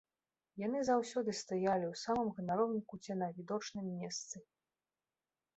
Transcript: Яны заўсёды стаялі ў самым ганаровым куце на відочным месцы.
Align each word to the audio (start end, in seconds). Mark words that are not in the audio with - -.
Яны 0.61 0.79
заўсёды 0.87 1.35
стаялі 1.41 1.85
ў 1.91 1.95
самым 2.05 2.27
ганаровым 2.37 2.81
куце 2.95 3.13
на 3.23 3.29
відочным 3.37 3.85
месцы. 4.01 4.37